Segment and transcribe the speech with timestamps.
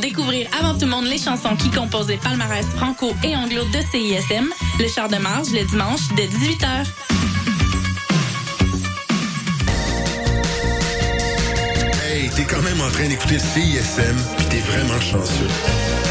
[0.00, 3.80] Découvrir avant tout le monde les chansons qui composent les palmarès franco et anglo de
[3.90, 6.86] CISM, le char de marge le dimanche dès 18h.
[12.06, 16.07] Hey, t'es quand même en train d'écouter CISM, puis t'es vraiment chanceux.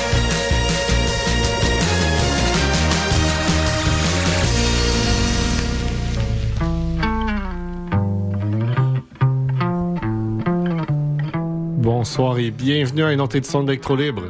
[11.88, 14.23] Bonsoir et bienvenue à une autre édition d'Electro Libre.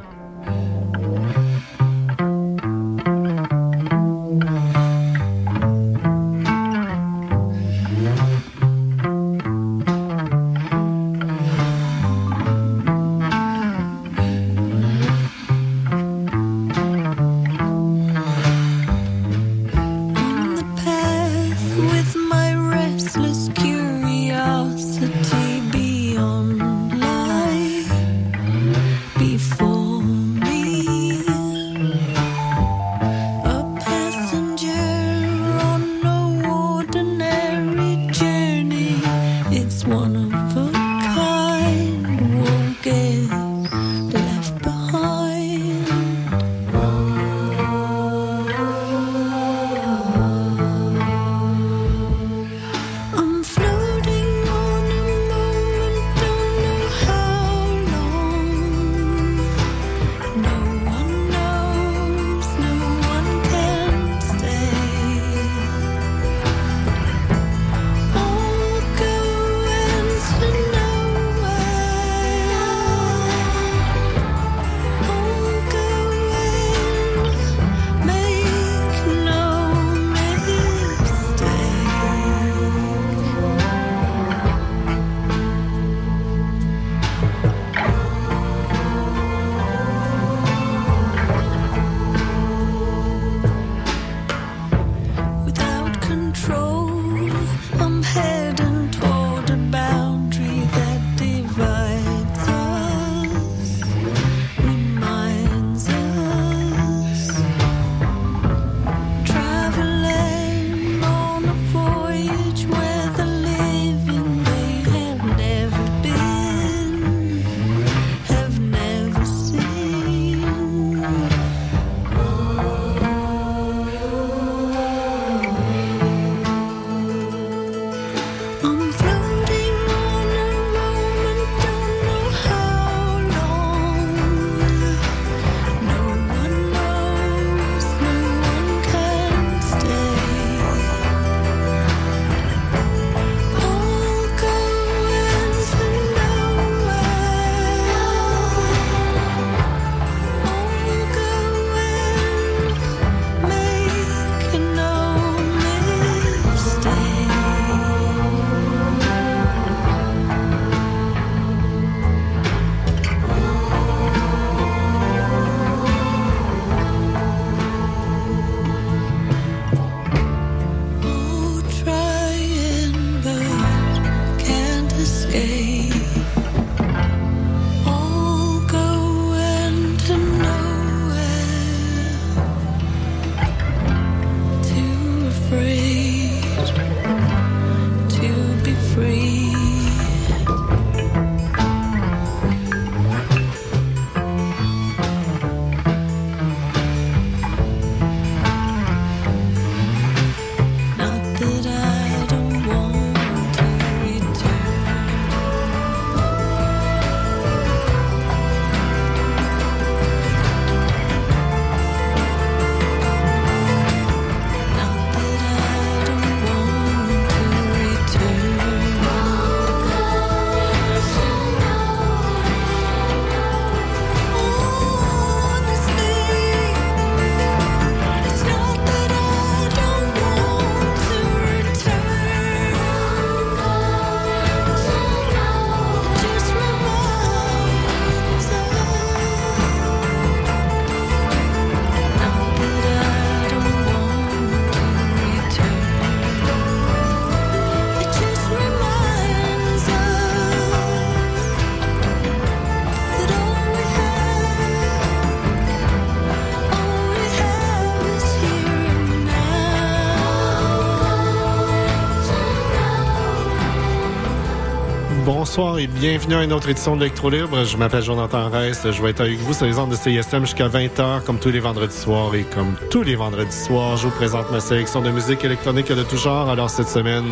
[265.57, 267.63] Bonsoir et bienvenue à une autre édition de l'Electro Libre.
[267.63, 268.81] Je m'appelle Jonathan Reiss.
[268.83, 271.59] Je vais être avec vous sur les ondes de CISM jusqu'à 20h, comme tous les
[271.59, 272.35] vendredis soirs.
[272.35, 276.03] Et comme tous les vendredis soirs, je vous présente ma sélection de musique électronique de
[276.03, 276.47] tout genre.
[276.47, 277.25] Alors cette semaine,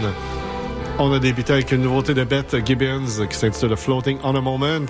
[0.98, 4.88] on a débuté avec une nouveauté de Beth Gibbons qui s'intitule Floating on a Moment.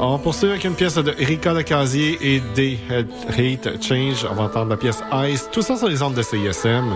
[0.00, 4.26] On poursuit avec une pièce de Erika Lecasier et des Hate Change.
[4.28, 5.48] On va entendre la pièce Ice.
[5.52, 6.92] Tout ça sur les ondes de CISM.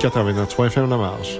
[0.00, 1.38] 89.3 FM de marge.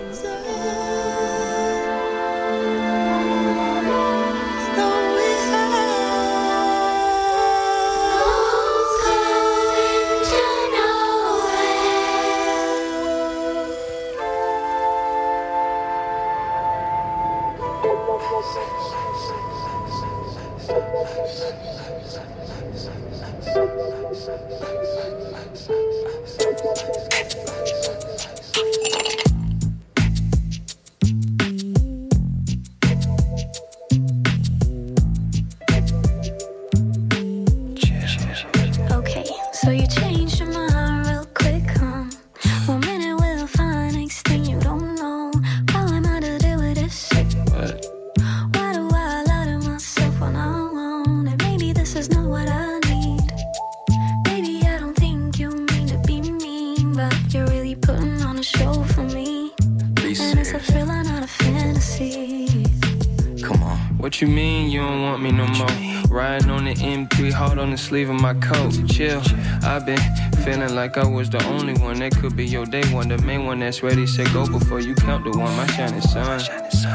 [67.24, 68.74] The M3, hard on the sleeve of my coat.
[68.88, 69.22] Chill.
[69.62, 69.98] I've been
[70.44, 73.46] feeling like I was the only one that could be your day one, the main
[73.46, 74.06] one that's ready.
[74.06, 76.40] Say go before you count the one, my shining sun.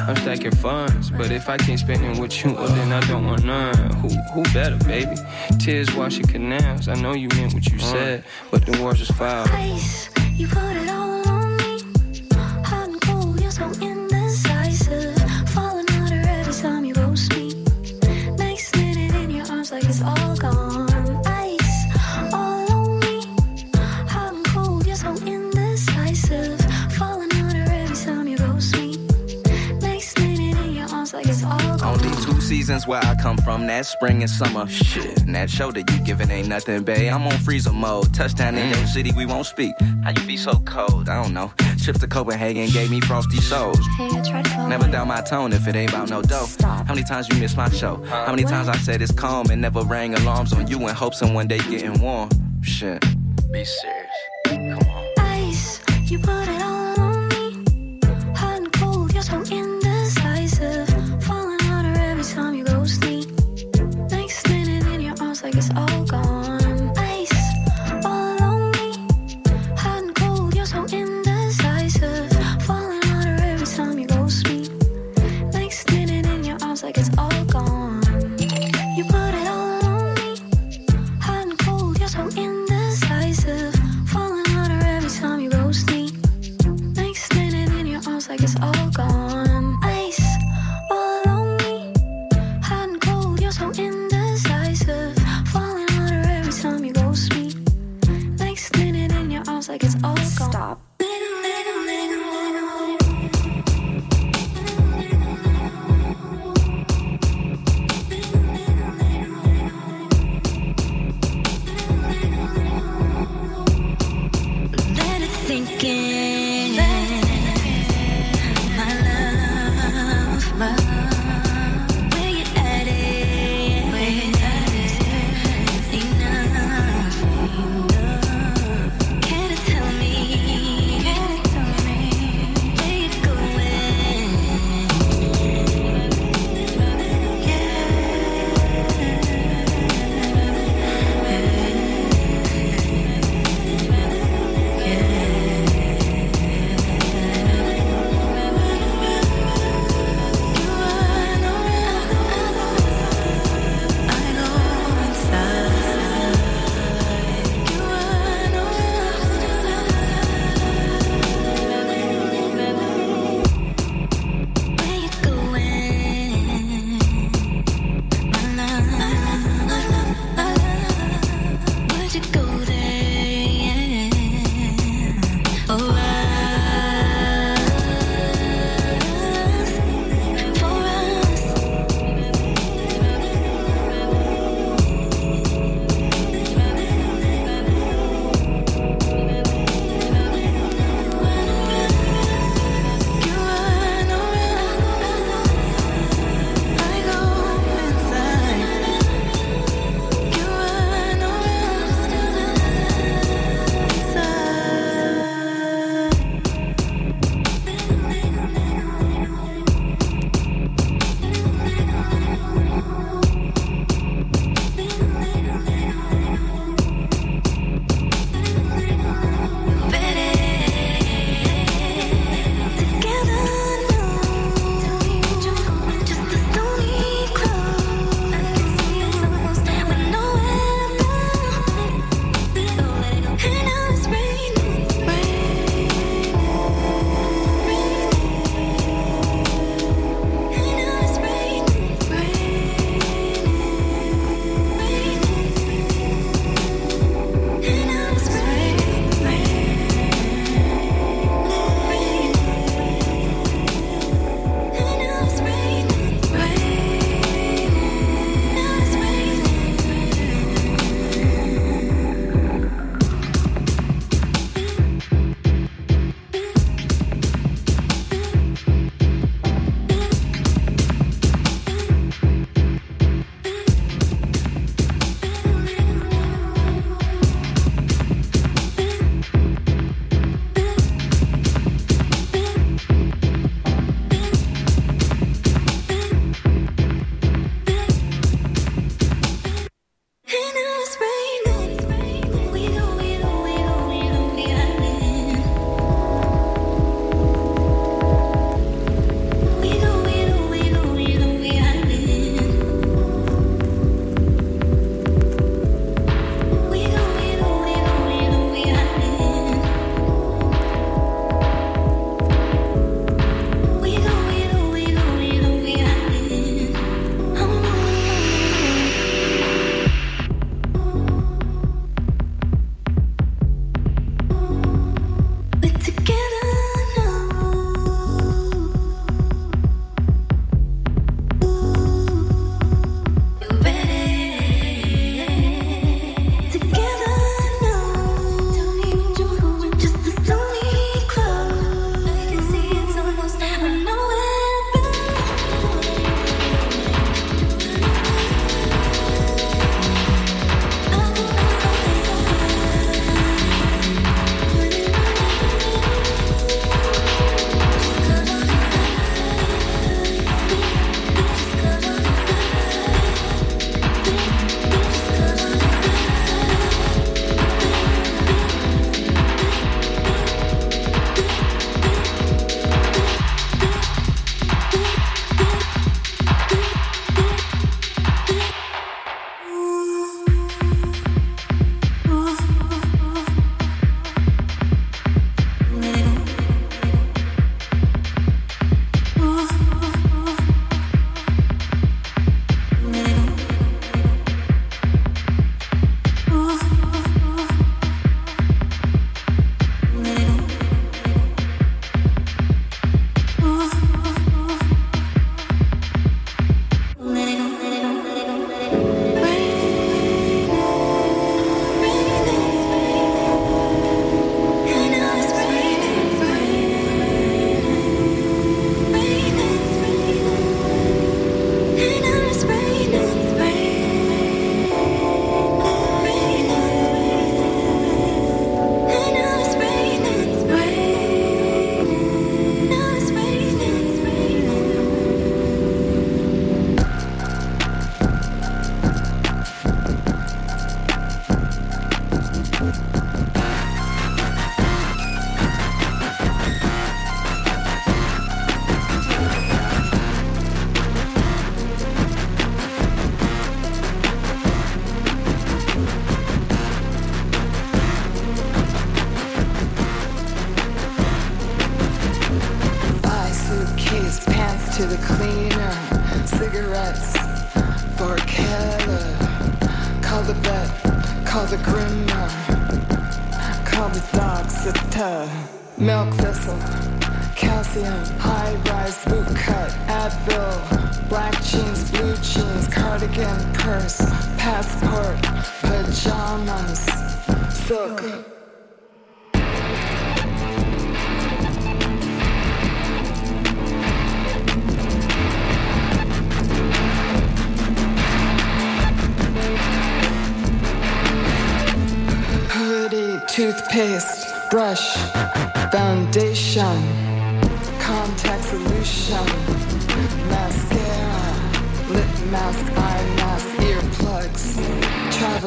[0.08, 3.26] I'm stacking funds, but if I can't spend it with you, well then I don't
[3.26, 3.92] want none.
[4.02, 5.16] Who who better, baby?
[5.60, 6.88] Tears washing canals.
[6.88, 7.92] I know you meant what you uh.
[7.92, 9.48] said, but the words was foul.
[9.50, 10.48] Ice, you
[32.80, 34.68] seasons where I come from, that spring and summer.
[34.68, 37.12] Shit, and that show that you giving ain't nothing, babe.
[37.12, 38.14] I'm on freezer mode.
[38.14, 38.88] Touchdown in your mm.
[38.88, 39.74] city, we won't speak.
[40.04, 41.10] How you be so cold?
[41.10, 41.52] I don't know.
[41.82, 43.80] Trips to Copenhagen gave me frosty souls.
[43.98, 46.48] Hey, I tried to call Never down my tone if it ain't about no dough.
[46.62, 47.96] How many times you missed my show?
[48.06, 51.22] How many times I said it's calm and never rang alarms on you in hopes
[51.22, 52.30] of one day getting warm?
[52.62, 53.02] Shit,
[53.52, 54.19] be serious.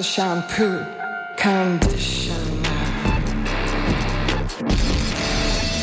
[0.03, 0.85] the shampoo,
[1.37, 2.35] conditioner.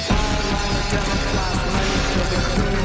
[0.10, 2.78] I double class money for the crew.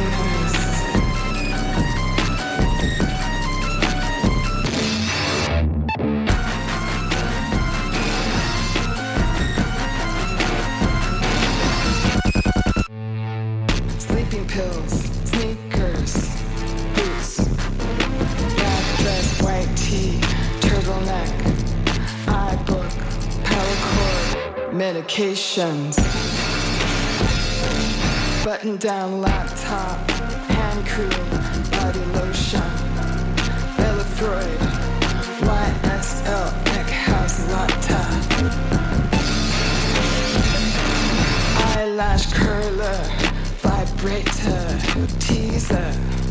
[25.14, 25.94] Medications,
[28.44, 31.09] button down laptop, hand cream,
[31.71, 32.61] body lotion,
[33.76, 34.59] Belafroid,
[35.38, 38.11] YSL, Eck House Laptop.
[41.76, 43.00] eyelash curler,
[43.62, 44.78] vibrator,
[45.21, 46.24] teaser.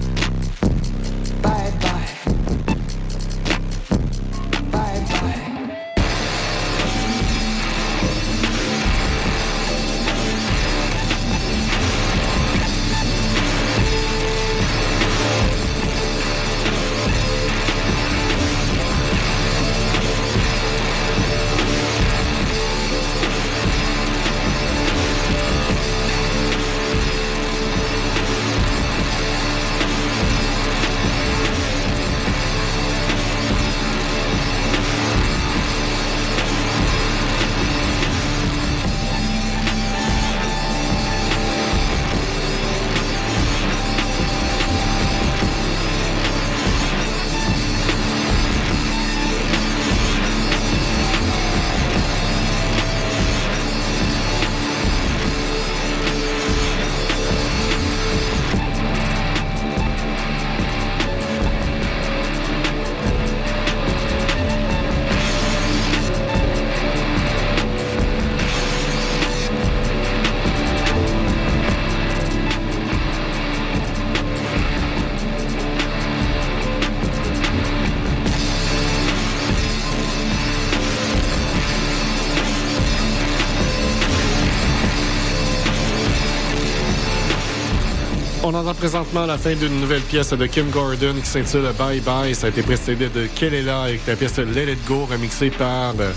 [88.63, 92.34] Entend présentement la fin d'une nouvelle pièce de Kim Gordon qui s'intitule Bye Bye.
[92.34, 96.12] Ça a été précédé de Kelela avec la pièce Let It Go remixée par euh,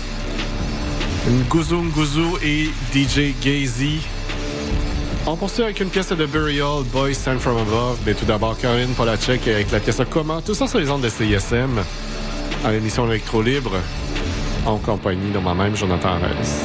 [1.49, 3.99] Nguzu Nguzu et DJ Gazy.
[5.25, 7.97] On poursuit avec une pièce de Burial, Boys Stand From Above.
[8.05, 10.41] Mais tout d'abord, Caroline Polacek avec la pièce Comment.
[10.41, 11.81] Tout ça sur les ondes de CISM
[12.63, 13.75] à l'émission Electro Libre
[14.65, 16.63] en compagnie de moi-même, Jonathan Reiss.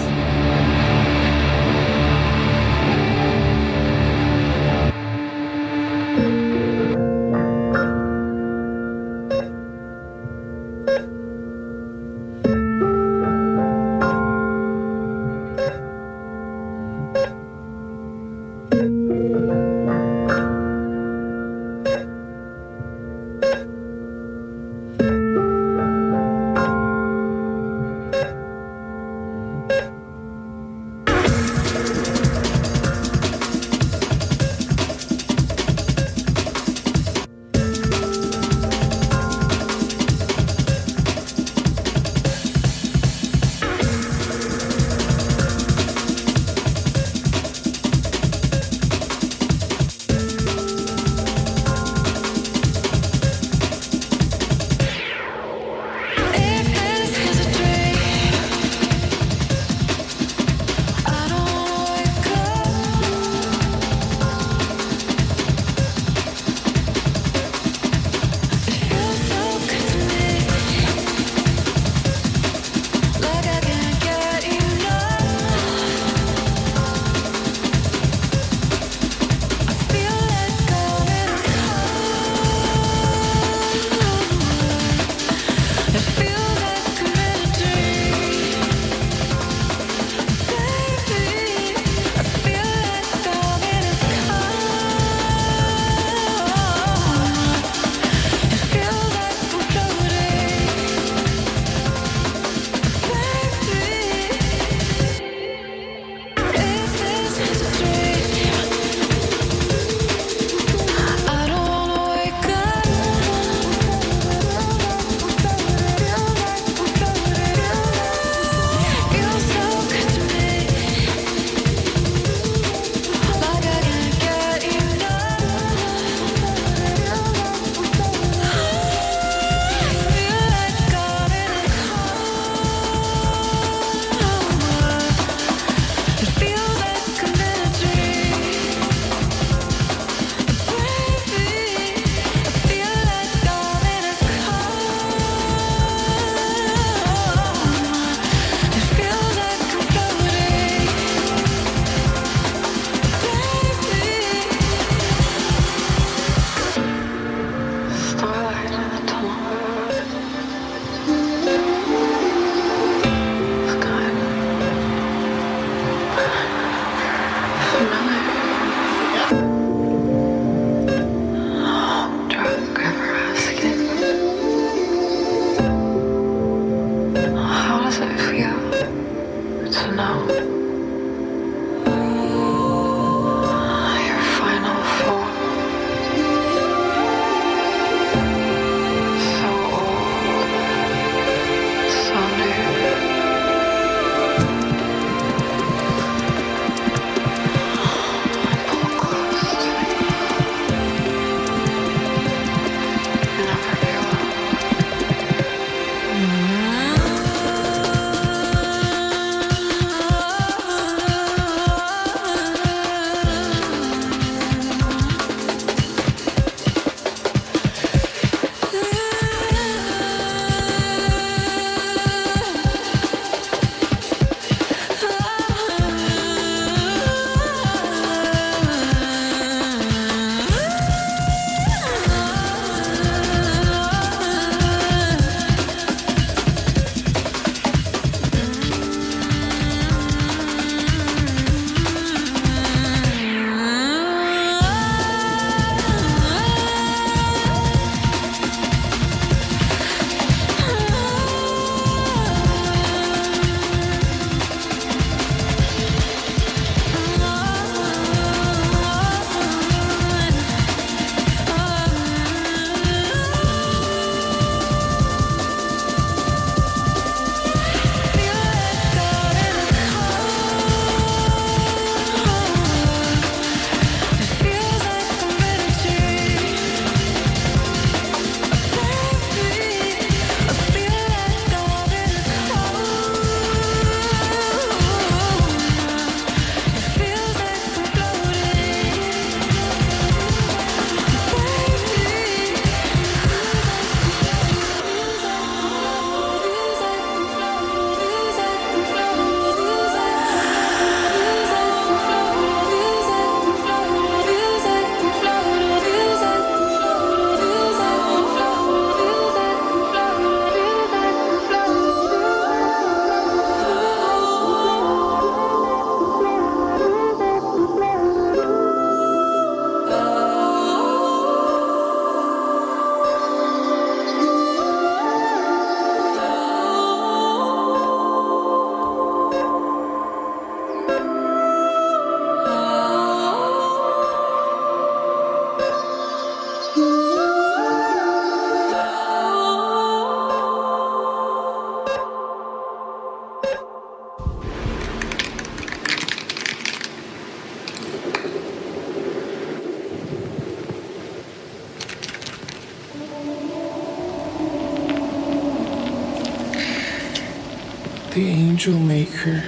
[358.64, 359.42] angel maker,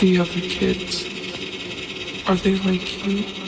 [0.00, 1.06] the other kids,
[2.28, 3.41] are they like you?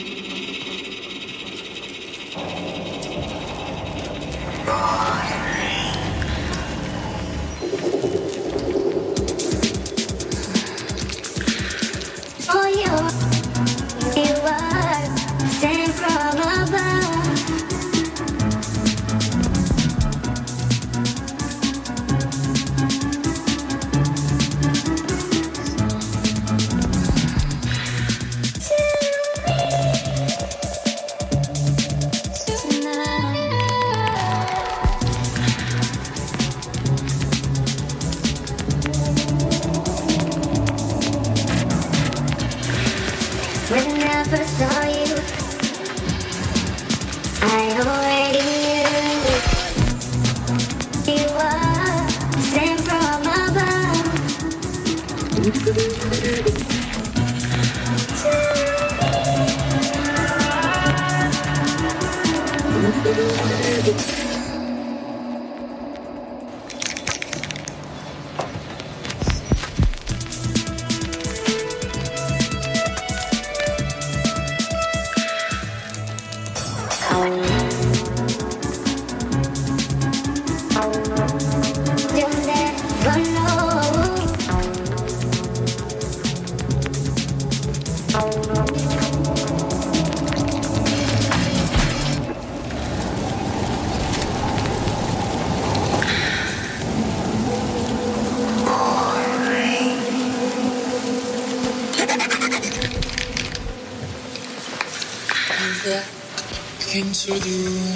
[107.25, 107.94] to do.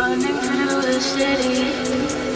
[0.00, 2.29] Running through the city.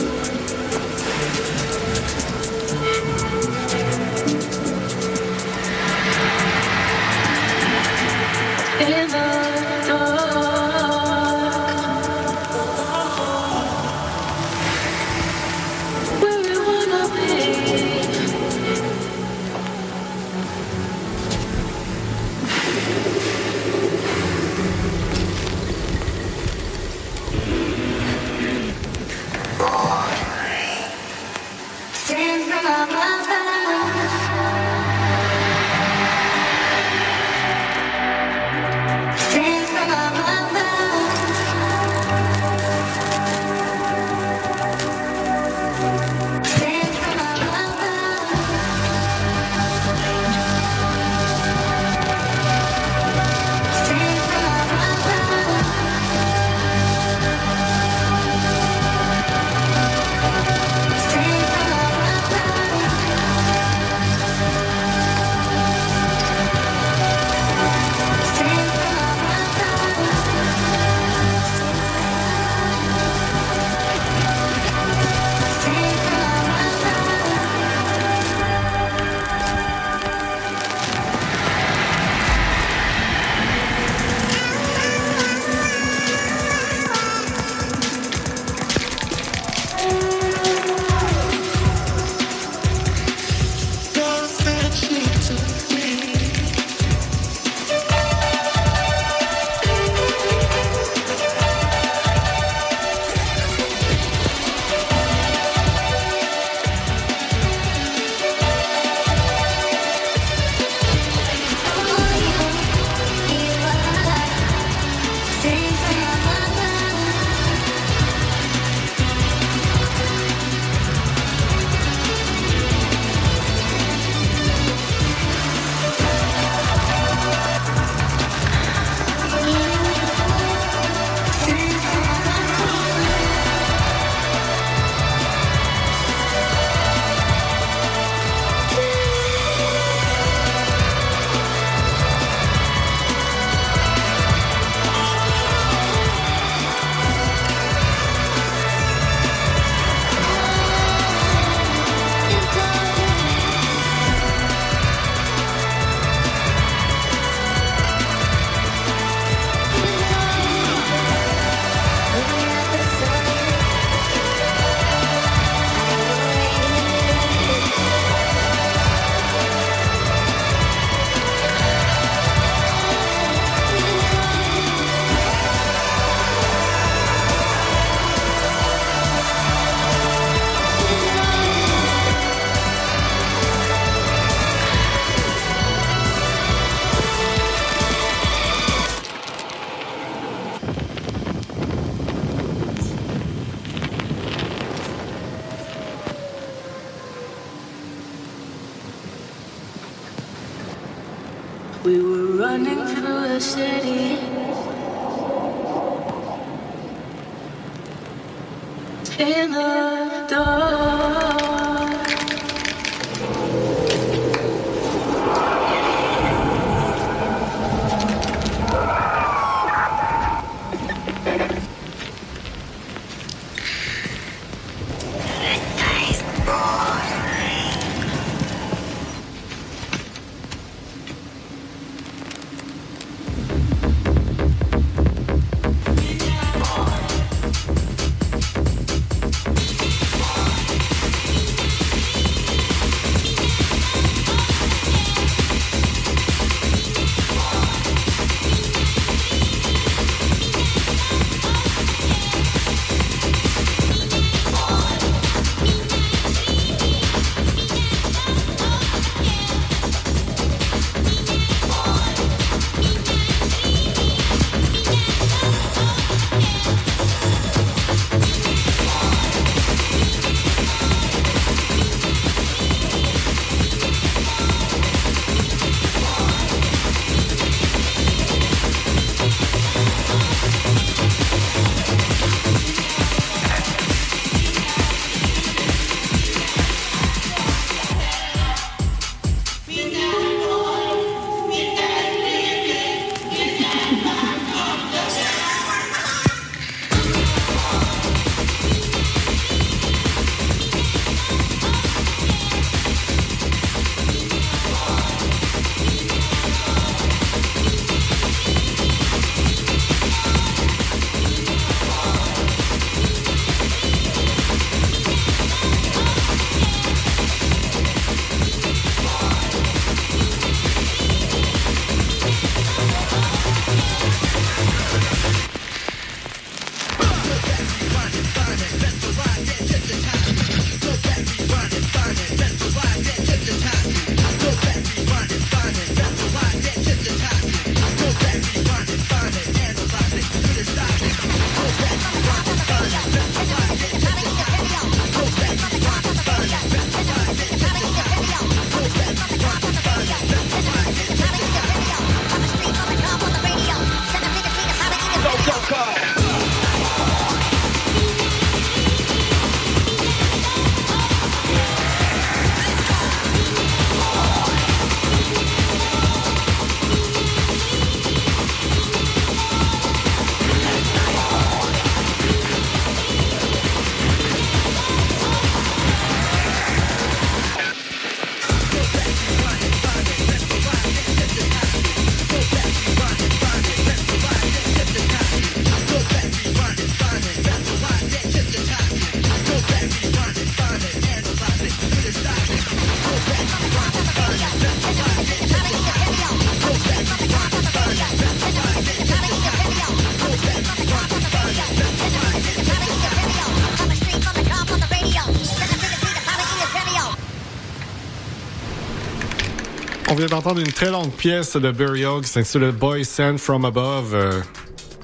[410.14, 414.14] On vient d'entendre une très longue pièce de Burial qui s'intitule Boy Sent From Above.
[414.14, 414.40] Euh,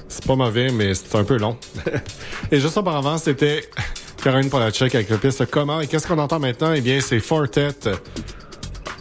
[0.07, 1.57] c'est pas mauvais, mais c'est un peu long.
[2.51, 3.69] Et juste auparavant, c'était
[4.23, 5.81] Caroline Polacek avec la pièce Comment.
[5.81, 6.71] Et qu'est-ce qu'on entend maintenant?
[6.71, 7.75] Eh bien, c'est Fortet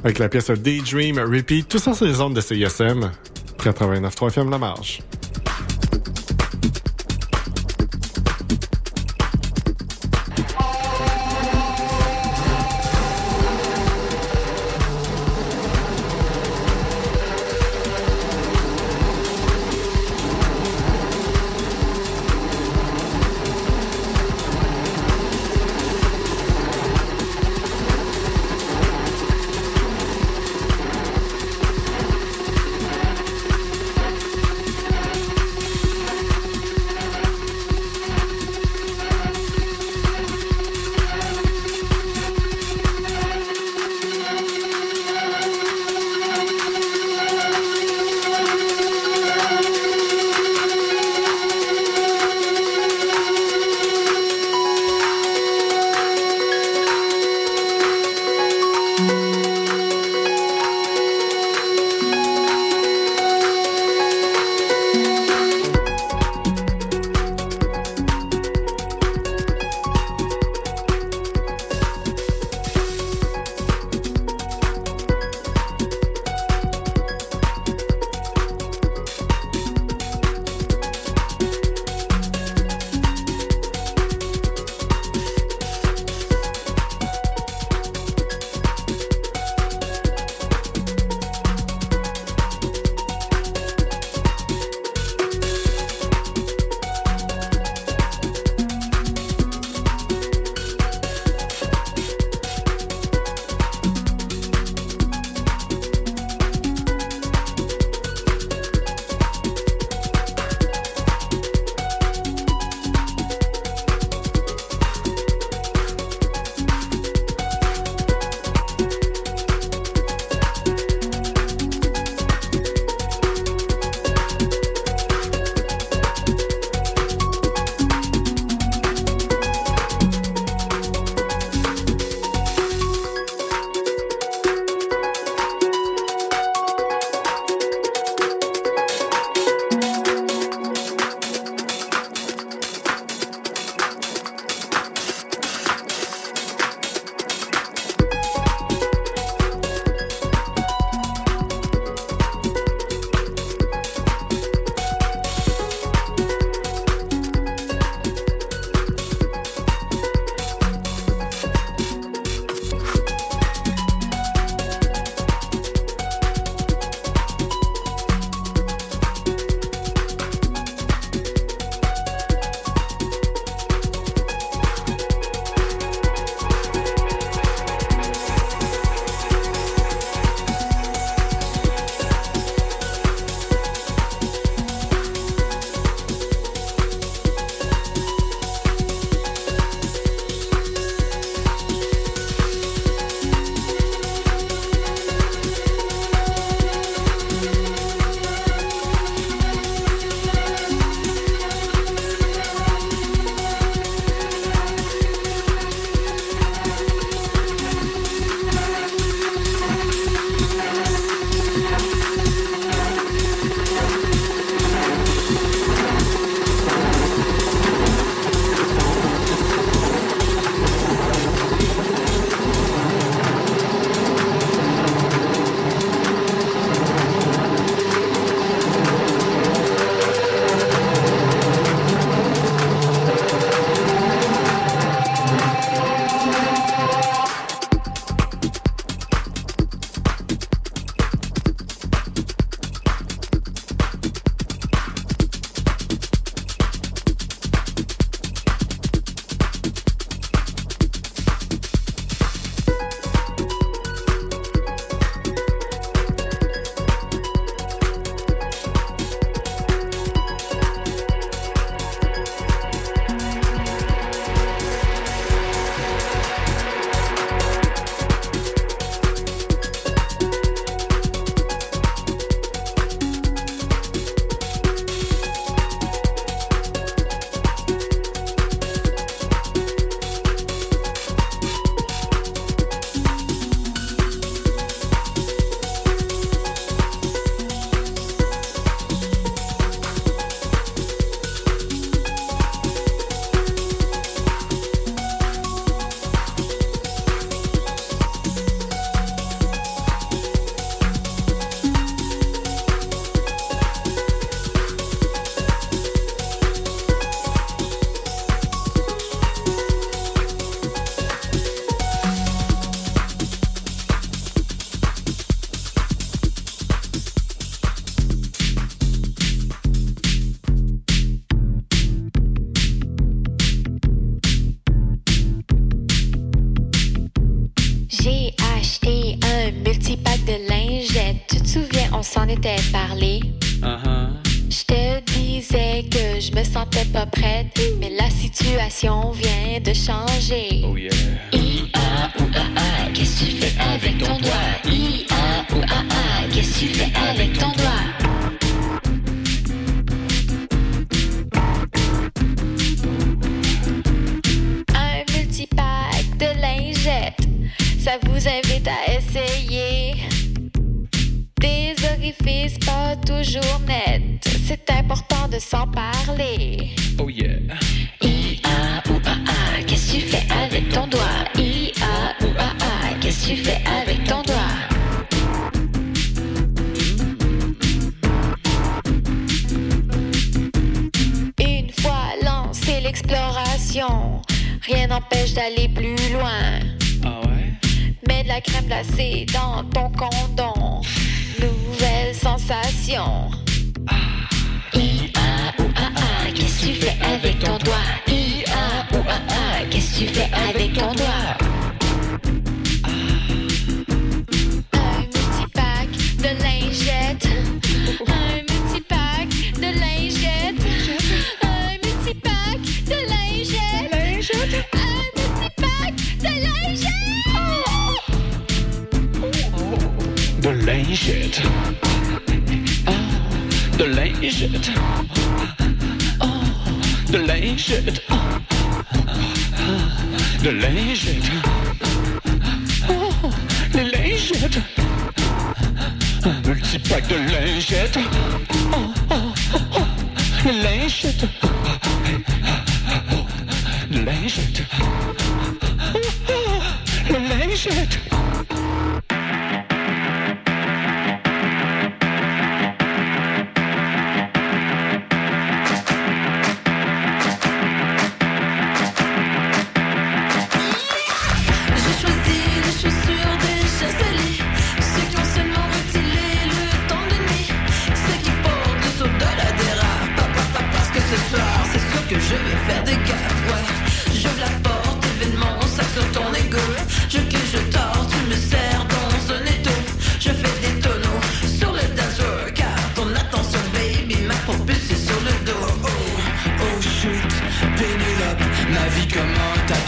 [0.02, 1.68] avec la pièce Daydream Repeat.
[1.68, 3.12] Tout ça, c'est les ondes de CISM
[3.60, 4.98] 89.3 FM La Marge.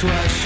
[0.05, 0.42] Un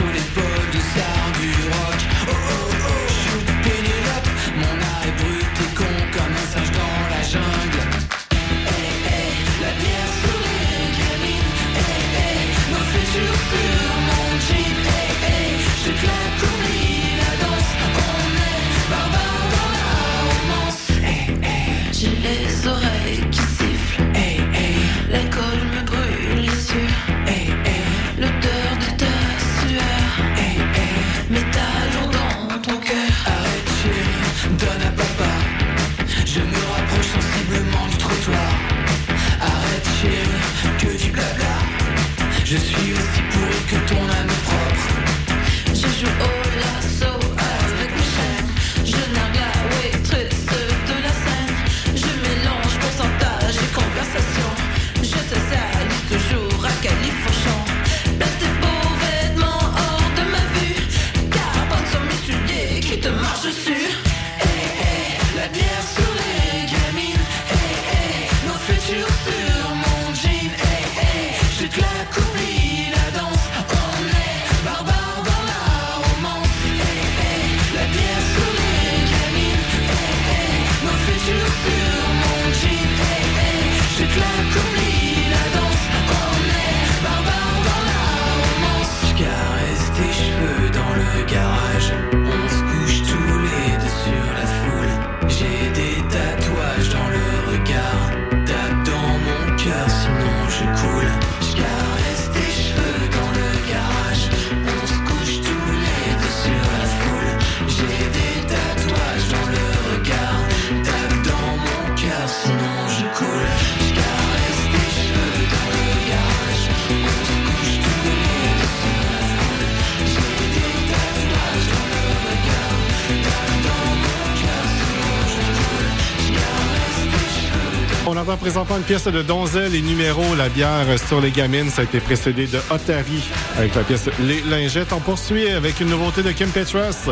[128.47, 131.68] présentant une pièce de Donzel et numéro La bière sur les gamines.
[131.68, 133.28] Ça a été précédé de Otari
[133.59, 134.92] avec la pièce Les lingettes.
[134.92, 137.09] On poursuit avec une nouveauté de Kim Petras,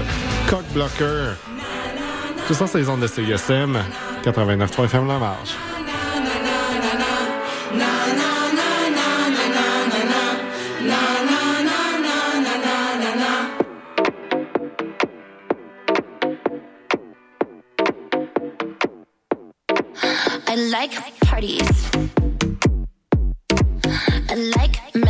[0.48, 1.34] Cock Blocker.
[2.46, 3.78] Tout ça, c'est les ondes de CISM.
[4.24, 5.50] 89.3 FM La Marge.
[20.74, 21.70] Like parties.
[24.28, 25.03] I like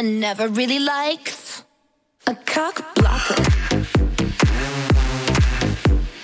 [0.00, 1.62] I never really liked
[2.26, 3.34] a cock blocker.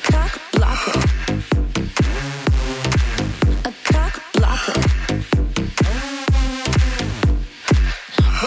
[0.02, 0.98] Cock blocker.
[3.66, 4.80] A cock blocker.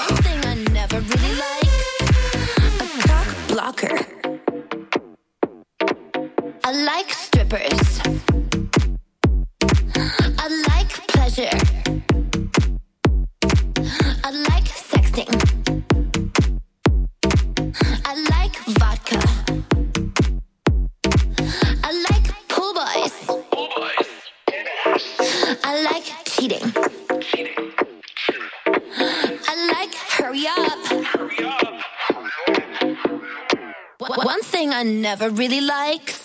[0.01, 2.01] One thing I never really liked
[2.81, 3.97] a cock blocker.
[6.63, 8.28] I like strippers.
[34.79, 36.18] I never really liked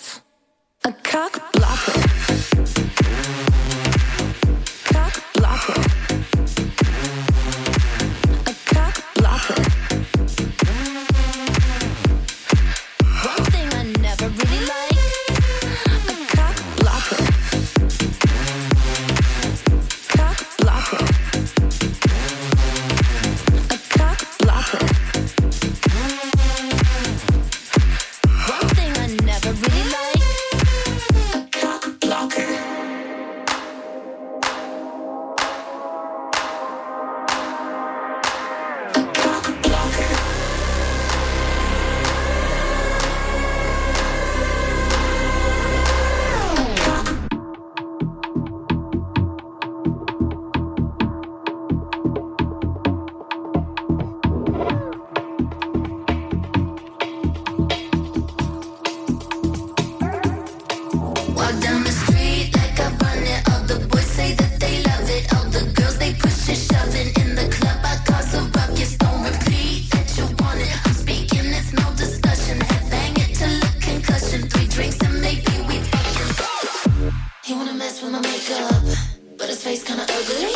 [79.55, 80.51] his face kinda ugly.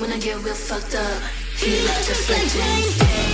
[0.00, 1.22] When I get real fucked up,
[1.58, 3.31] he looks just like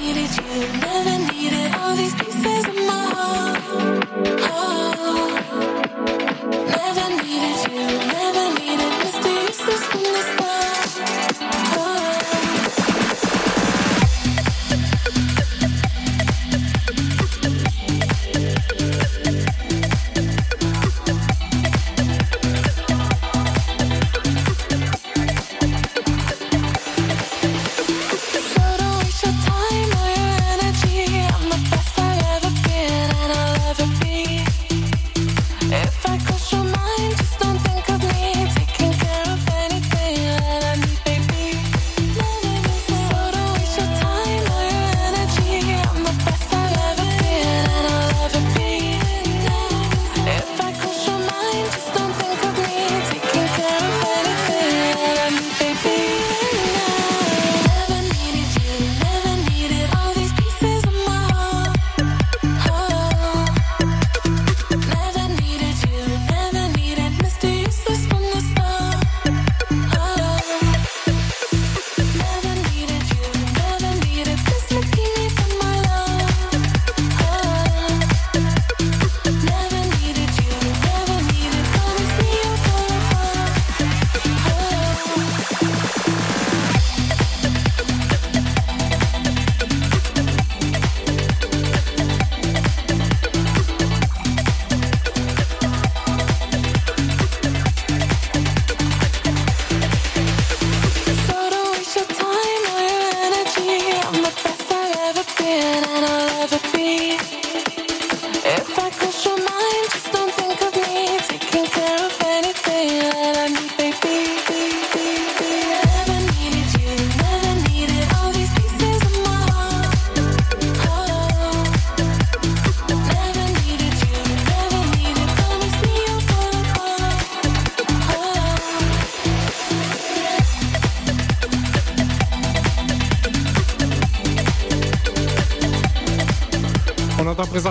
[0.00, 2.79] needed you, never needed all these pieces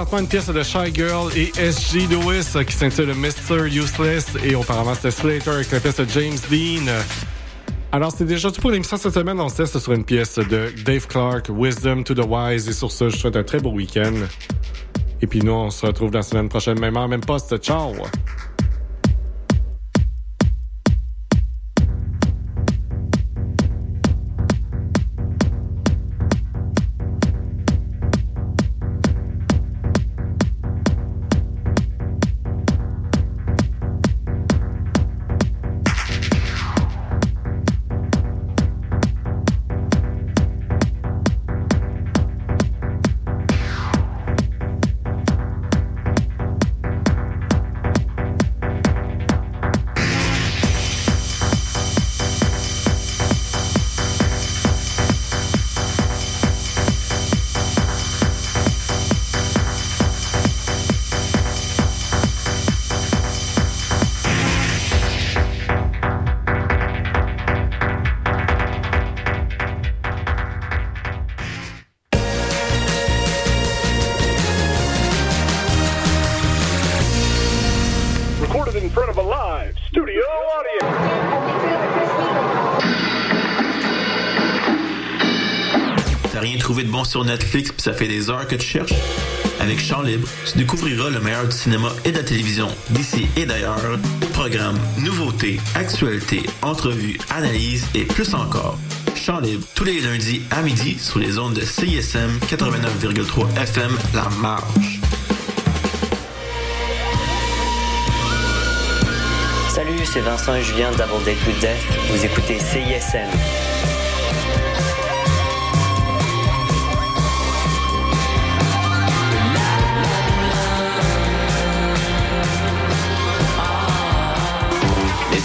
[0.09, 3.67] présentement une pièce de Shy Girl et SG Lewis euh, qui s'intitule Mr.
[3.67, 6.91] Useless et auparavant c'était Slater avec la pièce de James Dean.
[7.91, 9.39] Alors c'est déjà tout pour l'émission cette semaine.
[9.39, 12.91] On se laisse sur une pièce de Dave Clark, Wisdom to the Wise et sur
[12.91, 14.13] ce, je souhaite un très beau week-end.
[15.21, 17.57] Et puis nous, on se retrouve la semaine prochaine, même heure, même poste.
[17.57, 17.93] Ciao!
[87.51, 88.93] Pis ça fait des heures que tu cherches?
[89.59, 93.45] Avec Chant Libre, tu découvriras le meilleur du cinéma et de la télévision d'ici et
[93.45, 93.97] d'ailleurs.
[94.33, 98.77] Programmes, nouveautés, actualités, entrevues, analyses et plus encore.
[99.15, 104.29] Chant Libre, tous les lundis à midi sur les ondes de CISM 89,3 FM La
[104.39, 104.99] Marge.
[109.69, 111.77] Salut, c'est Vincent et Julien d'Avant Date with Death.
[112.11, 113.27] Vous écoutez CISM.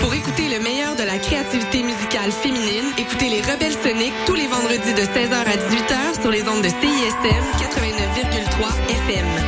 [0.00, 4.46] Pour écouter le meilleur de la créativité musicale féminine, écoutez les Rebelles Soniques tous les
[4.46, 8.68] vendredis de 16h à 18h sur les ondes de CISM 89,3
[9.08, 9.47] FM.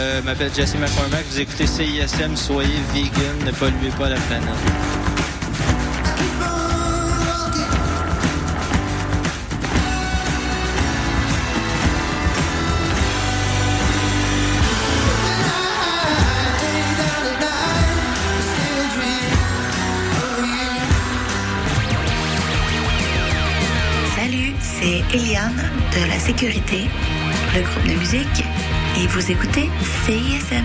[0.00, 4.48] Je m'appelle Jesse McCormack, vous écoutez CISM, soyez vegan, ne polluez pas la planète.
[24.16, 26.88] Salut, c'est Eliane de la sécurité,
[27.54, 28.44] le groupe de musique,
[29.02, 29.70] et vous écoutez
[30.04, 30.64] CISM.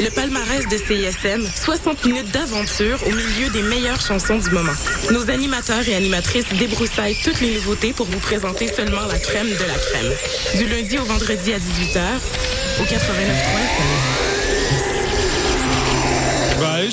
[0.00, 4.72] Le palmarès de CISM, 60 minutes d'aventure au milieu des meilleures chansons du moment.
[5.10, 9.64] Nos animateurs et animatrices débroussaillent toutes les nouveautés pour vous présenter seulement la crème de
[9.64, 10.12] la crème.
[10.56, 12.00] Du lundi au vendredi à 18h,
[12.80, 14.27] au 89.3 Je vais aller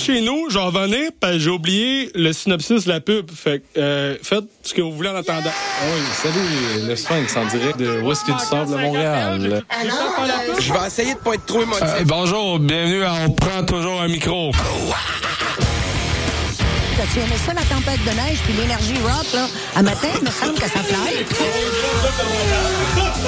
[0.06, 3.32] chez nous, j'en revenais, puis j'ai oublié le synopsis de la pub.
[3.32, 5.49] Fait que, euh, faites ce que vous voulez en attendant.
[5.84, 9.64] Oui, salut, le Sphinx en direct de Whisky du Sable de Montréal?
[10.60, 11.84] Je vais essayer de pas être trop émotif.
[11.84, 14.51] Euh, bonjour, bienvenue à On prend toujours un micro.
[16.98, 19.48] T'as-tu aimé ça, la tempête de neige puis l'énergie rock, là?
[19.76, 21.16] À matin, il me semble que ça fly.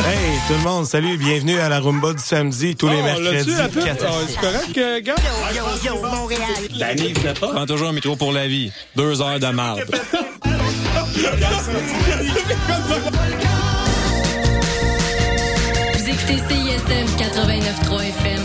[0.08, 3.50] Hey, tout le monde, salut, bienvenue à la Rumba du samedi, tous les Oh, mercredis.
[3.50, 3.84] l'as-tu, la pub?
[3.84, 4.34] 4 à Ah, six.
[4.34, 5.16] C'est correct, euh, gars?
[5.54, 5.64] Yo,
[5.96, 6.42] yo, Montréal.
[6.80, 7.48] Danny, venait pas.
[7.54, 8.72] Prends toujours un métro pour la vie.
[8.96, 9.84] Deux heures de marde.
[15.94, 18.44] Vous écoutez CISM 89.3 FM.